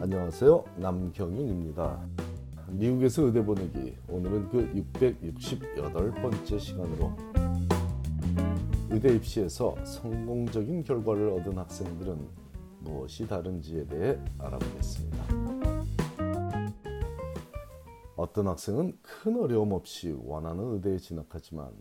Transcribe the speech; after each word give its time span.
안녕하세요. 0.00 0.64
남경윤입니다. 0.76 2.08
미국에서 2.68 3.22
의대 3.22 3.44
보내기 3.44 3.96
오늘은 4.08 4.48
그 4.48 4.72
668번째 4.72 6.60
시간으로 6.60 7.16
의대 8.90 9.16
입시에서 9.16 9.74
성공적인 9.84 10.84
결과를 10.84 11.30
얻은 11.30 11.58
학생들은 11.58 12.28
무엇이 12.78 13.26
다른지에 13.26 13.88
대해 13.88 14.20
알아보겠습니다. 14.38 15.24
어떤 18.14 18.46
학생은 18.46 18.96
큰 19.02 19.36
어려움 19.40 19.72
없이 19.72 20.16
원하는 20.16 20.74
의대에 20.74 20.98
진학하지만 20.98 21.72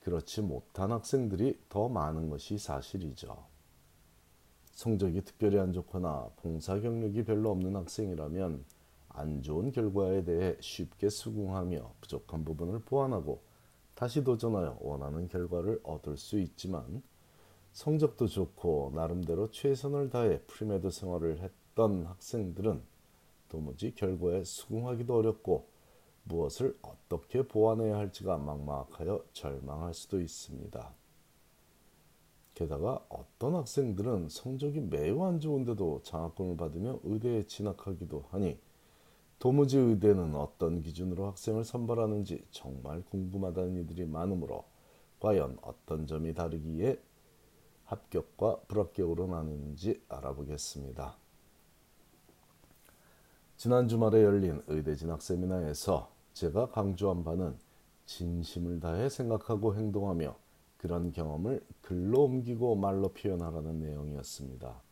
그렇지 0.00 0.42
못한 0.42 0.92
학생들이 0.92 1.60
더 1.70 1.88
많은 1.88 2.28
것이 2.28 2.58
사실이죠. 2.58 3.53
성적이 4.74 5.22
특별히 5.22 5.58
안 5.58 5.72
좋거나 5.72 6.30
봉사 6.36 6.78
경력이 6.80 7.24
별로 7.24 7.50
없는 7.50 7.76
학생이라면 7.76 8.64
안 9.08 9.42
좋은 9.42 9.70
결과에 9.70 10.24
대해 10.24 10.56
쉽게 10.60 11.08
수긍하며 11.08 11.94
부족한 12.00 12.44
부분을 12.44 12.80
보완하고 12.80 13.40
다시 13.94 14.24
도전하여 14.24 14.78
원하는 14.80 15.28
결과를 15.28 15.80
얻을 15.84 16.16
수 16.16 16.38
있지만 16.40 17.02
성적도 17.72 18.26
좋고 18.26 18.92
나름대로 18.94 19.50
최선을 19.50 20.10
다해 20.10 20.40
pre-med 20.46 20.90
생활을 20.90 21.38
했던 21.38 22.04
학생들은 22.06 22.82
도무지 23.48 23.94
결과에 23.94 24.42
수긍하기도 24.42 25.16
어렵고 25.16 25.68
무엇을 26.24 26.76
어떻게 26.82 27.46
보완해야 27.46 27.96
할지가 27.96 28.38
막막하여 28.38 29.24
절망할 29.32 29.94
수도 29.94 30.20
있습니다. 30.20 31.03
게다가 32.54 33.04
어떤 33.08 33.56
학생들은 33.56 34.28
성적이 34.28 34.80
매우 34.82 35.24
안 35.24 35.40
좋은데도 35.40 36.02
장학금을 36.04 36.56
받으며 36.56 37.00
의대에 37.02 37.42
진학하기도 37.44 38.26
하니 38.30 38.58
도무지 39.40 39.76
의대는 39.76 40.34
어떤 40.36 40.80
기준으로 40.80 41.26
학생을 41.26 41.64
선발하는지 41.64 42.44
정말 42.50 43.02
궁금하다는 43.10 43.82
이들이 43.82 44.06
많으므로 44.06 44.64
과연 45.20 45.58
어떤 45.62 46.06
점이 46.06 46.34
다르기에 46.34 46.98
합격과 47.84 48.60
불합격으로 48.68 49.26
나뉘는지 49.26 50.02
알아보겠습니다. 50.08 51.16
지난 53.56 53.88
주말에 53.88 54.22
열린 54.22 54.62
의대 54.66 54.94
진학 54.94 55.22
세미나에서 55.22 56.10
제가 56.32 56.70
강조한 56.70 57.24
바는 57.24 57.56
진심을 58.06 58.80
다해 58.80 59.08
생각하고 59.08 59.74
행동하며 59.74 60.43
그런 60.84 61.12
경험을 61.12 61.64
글로 61.80 62.24
옮기고 62.24 62.74
말로 62.74 63.08
표현하라는 63.08 63.80
내용이었습니다. 63.80 64.82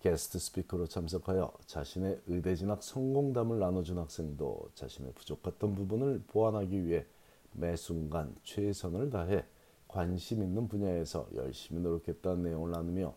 게스트 0.00 0.38
스피커로 0.38 0.86
참석하여 0.86 1.52
자신의 1.66 2.22
의대 2.26 2.56
진학 2.56 2.82
성공담을 2.82 3.58
나눠준 3.58 3.98
학생도 3.98 4.70
자신의 4.74 5.12
부족했던 5.12 5.74
부분을 5.74 6.22
보완하기 6.26 6.86
위해 6.86 7.04
매 7.52 7.76
순간 7.76 8.34
최선을 8.44 9.10
다해 9.10 9.44
관심 9.88 10.42
있는 10.42 10.66
분야에서 10.68 11.28
열심히 11.34 11.82
노력했다는 11.82 12.42
내용을 12.42 12.70
나누며 12.70 13.14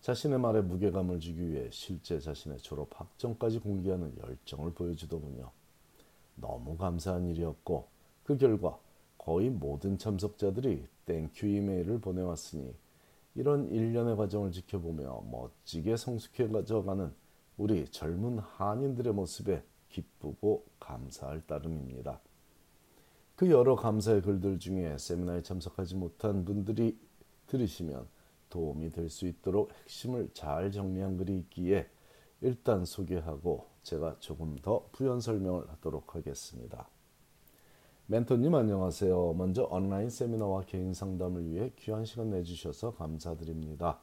자신의 0.00 0.38
말에 0.38 0.62
무게감을 0.62 1.20
주기 1.20 1.50
위해 1.50 1.68
실제 1.70 2.18
자신의 2.18 2.60
졸업 2.60 2.98
학점까지 2.98 3.58
공개하는 3.58 4.16
열정을 4.26 4.72
보여주더군요. 4.72 5.50
너무 6.36 6.78
감사한 6.78 7.26
일이었고 7.26 7.88
그 8.24 8.38
결과 8.38 8.78
거의 9.24 9.48
모든 9.48 9.96
참석자들이 9.96 10.86
thank 11.06 11.31
you 11.31 11.46
이메일을 11.46 11.98
보내왔으니 11.98 12.74
이런 13.34 13.70
일련의 13.70 14.16
과정을 14.16 14.52
지켜보며 14.52 15.24
멋지게 15.30 15.96
성숙해져 15.96 16.48
가는 16.48 17.10
우리 17.56 17.88
젊은 17.88 18.38
한인들의 18.38 19.14
모습에 19.14 19.64
기쁘고 19.88 20.66
감사할 20.78 21.46
따름입니다. 21.46 22.20
그 23.34 23.50
여러 23.50 23.76
감사의 23.76 24.20
글들 24.20 24.58
중에 24.58 24.98
세미나에 24.98 25.42
참석하지 25.42 25.96
못한 25.96 26.44
분들이 26.44 26.98
들으시면 27.46 28.06
도움이 28.50 28.92
될 28.92 29.08
수 29.08 29.26
있도록 29.26 29.72
핵심을 29.72 30.28
잘 30.34 30.70
정리한 30.70 31.16
글이 31.16 31.38
있기에 31.38 31.88
일단 32.42 32.84
소개하고 32.84 33.66
제가 33.82 34.16
조금 34.20 34.54
더 34.56 34.86
부연 34.92 35.20
설명을 35.20 35.68
하도록 35.70 36.14
하겠습니다. 36.14 36.88
멘토님 38.06 38.54
안녕하세요. 38.54 39.32
먼저 39.32 39.66
온라인 39.70 40.10
세미나와 40.10 40.66
개인 40.66 40.92
상담을 40.92 41.50
위해 41.50 41.72
귀한 41.76 42.04
시간 42.04 42.28
내주셔서 42.28 42.92
감사드립니다. 42.92 43.98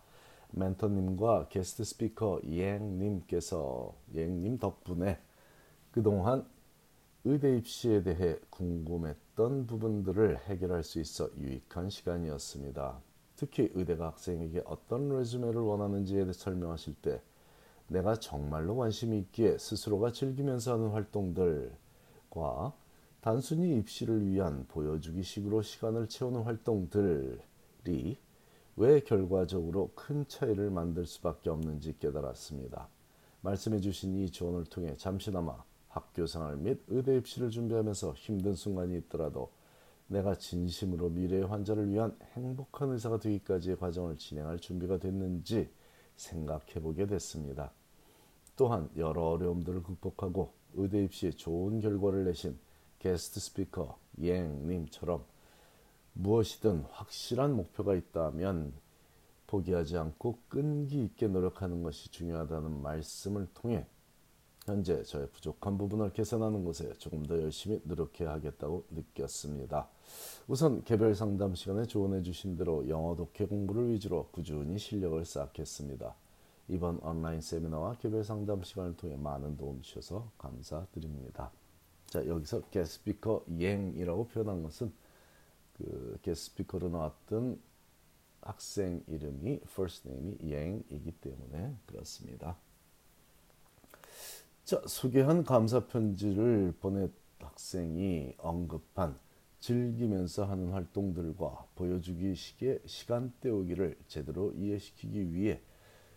멘토님과 0.49 1.49
게스트 1.49 1.83
스피커 1.83 2.41
예행님께서 2.43 3.93
예행님 4.15 4.57
덕분에 4.57 5.19
그동안 5.91 6.47
의대 7.25 7.55
입시에 7.55 8.01
대해 8.01 8.39
궁금했던 8.49 9.67
부분들을 9.67 10.39
해결할 10.47 10.81
수 10.83 10.99
있어 10.99 11.29
유익한 11.37 11.91
시간이었습니다. 11.91 12.99
특히 13.35 13.69
의대가 13.75 14.07
학생에게 14.07 14.63
어떤 14.65 15.09
레주메를 15.09 15.61
원하는지에 15.61 16.23
대해 16.23 16.33
설명하실 16.33 16.95
때 17.03 17.21
내가 17.85 18.15
정말로 18.15 18.75
관심이 18.77 19.19
있기에 19.19 19.59
스스로가 19.59 20.11
즐기면서 20.11 20.73
하는 20.73 20.89
활동들과 20.89 22.73
단순히 23.21 23.77
입시를 23.77 24.27
위한 24.27 24.65
보여주기식으로 24.67 25.61
시간을 25.61 26.09
채우는 26.09 26.41
활동들이 26.41 28.17
왜 28.77 28.99
결과적으로 29.01 29.91
큰 29.93 30.27
차이를 30.27 30.71
만들 30.71 31.05
수밖에 31.05 31.51
없는지 31.51 31.95
깨달았습니다. 31.99 32.89
말씀해 33.41 33.79
주신 33.79 34.15
이 34.15 34.31
조언을 34.31 34.65
통해 34.65 34.95
잠시나마 34.97 35.63
학교 35.87 36.25
생활 36.25 36.57
및 36.57 36.81
의대 36.87 37.15
입시를 37.17 37.51
준비하면서 37.51 38.13
힘든 38.13 38.55
순간이 38.55 38.97
있더라도 38.97 39.51
내가 40.07 40.35
진심으로 40.35 41.09
미래의 41.09 41.45
환자를 41.45 41.89
위한 41.89 42.17
행복한 42.33 42.89
의사가 42.89 43.19
되기까지의 43.19 43.77
과정을 43.77 44.17
진행할 44.17 44.57
준비가 44.57 44.97
됐는지 44.97 45.69
생각해 46.15 46.81
보게 46.81 47.05
됐습니다. 47.05 47.71
또한 48.55 48.89
여러 48.97 49.21
어려움들을 49.25 49.83
극복하고 49.83 50.53
의대 50.73 51.03
입시에 51.03 51.31
좋은 51.31 51.79
결과를 51.79 52.25
내신 52.25 52.57
게스트 53.01 53.39
스피커 53.39 53.97
예행님처럼 54.19 55.23
무엇이든 56.13 56.81
확실한 56.91 57.55
목표가 57.55 57.95
있다면 57.95 58.73
포기하지 59.47 59.97
않고 59.97 60.37
끈기 60.47 61.03
있게 61.05 61.27
노력하는 61.27 61.81
것이 61.81 62.11
중요하다는 62.11 62.83
말씀을 62.83 63.47
통해 63.55 63.87
현재 64.67 65.01
저의 65.01 65.27
부족한 65.31 65.79
부분을 65.79 66.13
개선하는 66.13 66.63
것에 66.63 66.93
조금 66.99 67.25
더 67.25 67.41
열심히 67.41 67.81
노력해야 67.85 68.33
하겠다고 68.33 68.85
느꼈습니다. 68.91 69.89
우선 70.47 70.83
개별 70.83 71.15
상담 71.15 71.55
시간에 71.55 71.87
조언해 71.87 72.21
주신 72.21 72.55
대로 72.55 72.87
영어 72.87 73.15
독해 73.15 73.47
공부를 73.47 73.89
위주로 73.89 74.27
꾸준히 74.31 74.77
실력을 74.77 75.25
쌓겠습니다. 75.25 76.13
이번 76.67 76.99
온라인 76.99 77.41
세미나와 77.41 77.95
개별 77.95 78.23
상담 78.23 78.61
시간을 78.61 78.95
통해 78.95 79.15
많은 79.17 79.57
도움 79.57 79.81
주셔서 79.81 80.29
감사드립니다. 80.37 81.51
자 82.11 82.27
여기서 82.27 82.67
게스피커 82.71 83.45
이행이라고 83.47 84.27
표현한 84.27 84.63
것은 84.63 84.91
그 85.77 86.19
게스피커로 86.23 86.89
나왔던 86.89 87.57
학생 88.41 89.01
이름이 89.07 89.61
first 89.63 90.09
name이 90.09 90.37
이행이기 90.41 91.13
때문에 91.21 91.73
그렇습니다. 91.85 92.57
자 94.65 94.81
소개한 94.87 95.45
감사 95.45 95.87
편지를 95.87 96.73
보낸 96.81 97.13
학생이 97.39 98.33
언급한 98.39 99.17
즐기면서 99.61 100.43
하는 100.43 100.73
활동들과 100.73 101.67
보여주기식의 101.75 102.81
시간 102.87 103.31
때우기를 103.39 103.97
제대로 104.09 104.51
이해시키기 104.51 105.33
위해 105.33 105.61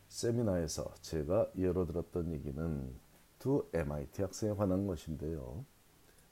세미나에서 0.09 0.93
제가 1.03 1.53
예로 1.56 1.87
들었던 1.87 2.32
얘기는 2.32 2.93
두 3.38 3.69
MIT 3.73 4.23
학생에 4.23 4.55
관한 4.56 4.88
것인데요. 4.88 5.64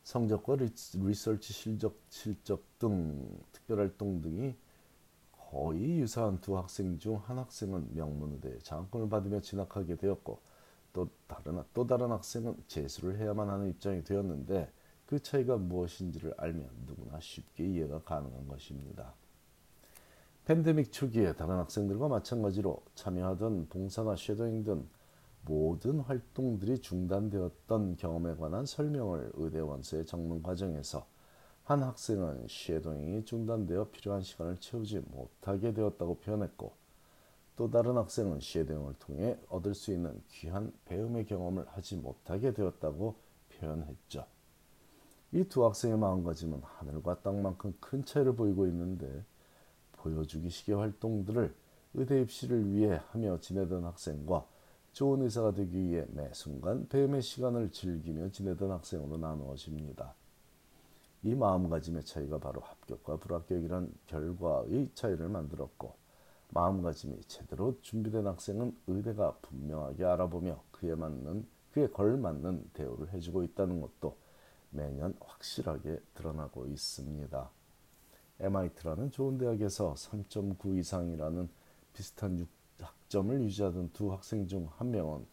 성적과 0.02 0.56
리서치 0.56 1.52
실적, 1.52 1.96
실적 2.08 2.64
등 2.78 3.38
특별활동 3.52 4.20
등이 4.20 4.56
거의 5.32 6.00
유사한 6.00 6.40
두 6.40 6.56
학생 6.56 6.98
중 6.98 7.16
한 7.16 7.38
학생은 7.38 7.94
명문의대 7.94 8.58
장학금을 8.60 9.08
받으며 9.08 9.40
진학하게 9.40 9.96
되었고 9.96 10.40
또 10.92 11.08
다른 11.26 11.62
또 11.72 11.86
다른 11.86 12.10
학생은 12.10 12.56
재수를 12.66 13.18
해야만 13.18 13.48
하는 13.48 13.68
입장이 13.68 14.02
되었는데 14.04 14.72
그 15.06 15.20
차이가 15.20 15.56
무엇인지를 15.56 16.34
알면 16.36 16.68
누구나 16.86 17.20
쉽게 17.20 17.66
이해가 17.66 18.02
가능한 18.02 18.48
것입니다. 18.48 19.14
팬데믹 20.46 20.90
초기에 20.90 21.34
다른 21.34 21.56
학생들과 21.56 22.08
마찬가지로 22.08 22.82
참여하던 22.94 23.68
봉사나 23.68 24.16
shadowing 24.16 24.64
등 24.64 24.88
모든 25.44 26.00
활동들이 26.00 26.78
중단되었던 26.78 27.96
경험에 27.96 28.36
관한 28.36 28.64
설명을 28.64 29.32
의대 29.34 29.58
원서에 29.60 30.04
적는 30.04 30.42
과정에서 30.42 31.06
한 31.64 31.82
학생은 31.82 32.46
shadowing이 32.48 33.24
중단되어 33.24 33.88
필요한 33.90 34.22
시간을 34.22 34.58
채우지 34.58 35.00
못하게 35.10 35.72
되었다고 35.72 36.16
표현했고 36.18 36.72
또 37.56 37.70
다른 37.70 37.96
학생은 37.96 38.40
shadowing을 38.40 38.94
통해 38.98 39.38
얻을 39.48 39.74
수 39.74 39.92
있는 39.92 40.20
귀한 40.28 40.72
배움의 40.86 41.26
경험을 41.26 41.66
하지 41.68 41.96
못하게 41.96 42.52
되었다고 42.52 43.14
표현했죠. 43.50 44.24
이 45.34 45.44
두 45.44 45.64
학생의 45.64 45.98
마음가짐은 45.98 46.60
하늘과 46.62 47.22
땅만큼 47.22 47.74
큰 47.80 48.04
차이를 48.04 48.34
보이고 48.36 48.66
있는데 48.66 49.24
보여주기식의 49.92 50.76
활동들을 50.76 51.54
의대 51.94 52.20
입시를 52.20 52.72
위해 52.72 53.00
하며 53.10 53.38
지내던 53.40 53.84
학생과 53.84 54.46
좋은 54.92 55.22
의사가 55.22 55.52
되기 55.52 55.78
위해 55.78 56.04
매 56.10 56.30
순간 56.34 56.86
배움의 56.88 57.22
시간을 57.22 57.70
즐기며 57.70 58.30
지내던 58.30 58.70
학생으로 58.70 59.16
나누어집니다. 59.16 60.14
이 61.22 61.34
마음가짐의 61.34 62.04
차이가 62.04 62.38
바로 62.38 62.60
합격과 62.60 63.16
불합격이란 63.16 63.92
결과의 64.06 64.90
차이를 64.94 65.28
만들었고 65.28 65.94
마음가짐이 66.50 67.22
제대로 67.22 67.78
준비된 67.80 68.26
학생은 68.26 68.76
의대가 68.86 69.38
분명하게 69.40 70.04
알아보며 70.04 70.62
그에 70.72 70.94
맞는 70.94 71.46
그에 71.72 71.88
걸맞는 71.88 72.70
대우를 72.74 73.14
해주고 73.14 73.44
있다는 73.44 73.80
것도 73.80 74.18
매년 74.70 75.16
확실하게 75.20 76.00
드러나고 76.14 76.66
있습니다. 76.66 77.50
MIT라는 78.40 79.10
좋은 79.10 79.38
대학에서 79.38 79.94
3.9 79.94 80.76
이상이라는 80.78 81.48
비슷한 81.94 82.36
학점을 83.12 83.42
유지하던 83.42 83.90
두 83.92 84.10
학생 84.10 84.46
중 84.46 84.68
한 84.78 84.90
명은 84.90 85.26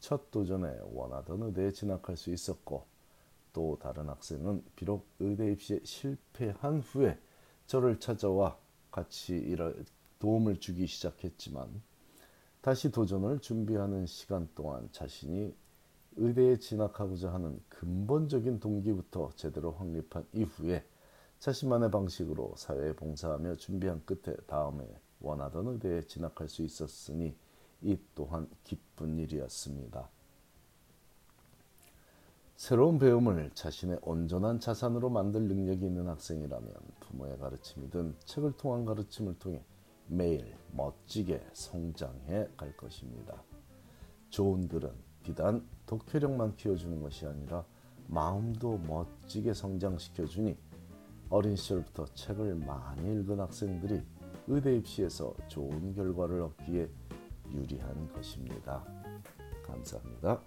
첫 0.00 0.30
도전에 0.30 0.80
원하던 0.92 1.42
의대에 1.42 1.70
진학할 1.70 2.16
수 2.16 2.30
있었고 2.30 2.84
또 3.54 3.78
다른 3.80 4.10
학생은 4.10 4.62
비록 4.76 5.06
의대 5.18 5.50
입시에 5.50 5.80
실패한 5.82 6.80
후에 6.80 7.18
저를 7.66 7.98
찾아와 8.00 8.58
같이 8.90 9.56
도움을 10.18 10.60
주기 10.60 10.86
시작했지만 10.86 11.82
다시 12.60 12.90
도전을 12.90 13.38
준비하는 13.38 14.04
시간 14.04 14.48
동안 14.54 14.88
자신이 14.92 15.54
의대에 16.16 16.58
진학하고자 16.58 17.32
하는 17.32 17.58
근본적인 17.70 18.60
동기부터 18.60 19.30
제대로 19.36 19.72
확립한 19.72 20.26
이후에 20.34 20.84
자신만의 21.38 21.90
방식으로 21.90 22.54
사회에 22.58 22.94
봉사하며 22.94 23.56
준비한 23.56 24.04
끝에 24.04 24.36
다음에 24.46 24.86
원하던 25.22 25.68
의대에 25.68 26.02
진학할 26.02 26.48
수 26.48 26.62
있었으니 26.62 27.34
이 27.80 27.98
또한 28.14 28.48
기쁜 28.64 29.18
일이었습니다. 29.18 30.08
새로운 32.56 32.98
배움을 32.98 33.50
자신의 33.54 33.98
온전한 34.02 34.60
자산으로 34.60 35.10
만들 35.10 35.42
능력이 35.42 35.84
있는 35.84 36.06
학생이라면 36.08 36.72
부모의 37.00 37.38
가르침이든 37.38 38.14
책을 38.24 38.52
통한 38.52 38.84
가르침을 38.84 39.38
통해 39.38 39.64
매일 40.06 40.54
멋지게 40.72 41.44
성장해 41.52 42.48
갈 42.56 42.76
것입니다. 42.76 43.42
좋은 44.30 44.68
글은 44.68 44.92
비단 45.24 45.66
독해력만 45.86 46.56
키워주는 46.56 47.02
것이 47.02 47.26
아니라 47.26 47.64
마음도 48.06 48.78
멋지게 48.78 49.54
성장시켜 49.54 50.26
주니 50.26 50.56
어린 51.30 51.56
시절부터 51.56 52.06
책을 52.14 52.54
많이 52.56 53.20
읽은 53.20 53.40
학생들이 53.40 54.02
의대 54.48 54.76
입시에서 54.76 55.34
좋은 55.48 55.94
결과를 55.94 56.40
얻기에 56.42 56.88
유리한 57.52 58.12
것입니다. 58.12 58.84
감사합니다. 59.64 60.40